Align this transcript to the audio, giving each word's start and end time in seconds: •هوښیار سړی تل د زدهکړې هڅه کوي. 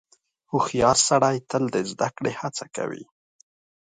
•هوښیار 0.51 0.97
سړی 1.09 1.35
تل 1.49 1.63
د 1.73 1.77
زدهکړې 1.91 2.31
هڅه 2.41 2.65
کوي. 2.75 3.03